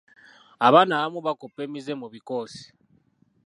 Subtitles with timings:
[0.67, 2.63] Abaana abamu bakoppa emize mu bikoosi.